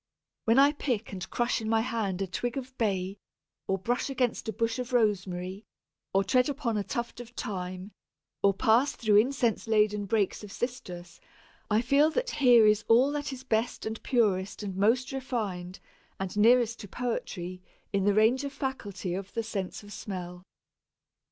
When 0.45 0.57
I 0.57 0.71
pick 0.71 1.13
and 1.13 1.29
crush 1.29 1.61
in 1.61 1.69
my 1.69 1.81
hand 1.81 2.23
a 2.23 2.27
twig 2.27 2.57
of 2.57 2.75
Bay, 2.79 3.19
or 3.67 3.77
brush 3.77 4.09
against 4.09 4.49
a 4.49 4.51
bush 4.51 4.79
of 4.79 4.93
Rosemary, 4.93 5.63
or 6.11 6.23
tread 6.23 6.49
upon 6.49 6.75
a 6.75 6.83
tuft 6.83 7.19
of 7.19 7.29
Thyme, 7.29 7.91
or 8.41 8.51
pass 8.51 8.93
through 8.95 9.17
incense 9.17 9.67
laden 9.67 10.07
brakes 10.07 10.43
of 10.43 10.51
Cistus, 10.51 11.19
I 11.69 11.83
feel 11.83 12.09
that 12.09 12.31
here 12.31 12.65
is 12.65 12.83
all 12.87 13.11
that 13.11 13.31
is 13.31 13.43
best 13.43 13.85
and 13.85 14.01
purest 14.01 14.63
and 14.63 14.75
most 14.75 15.11
refined, 15.11 15.79
and 16.19 16.35
nearest 16.35 16.79
to 16.79 16.87
poetry, 16.87 17.61
in 17.93 18.05
the 18.05 18.15
range 18.15 18.43
of 18.43 18.51
faculty 18.51 19.13
of 19.13 19.31
the 19.33 19.43
sense 19.43 19.83
of 19.83 19.93
smell. 19.93 20.41